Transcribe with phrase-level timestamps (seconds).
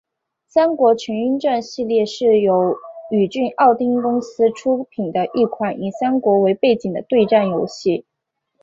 [0.47, 2.75] 三国群英传系列是由
[3.11, 8.03] 宇峻奥汀公司出品的一款以三国为背景的对战游戏。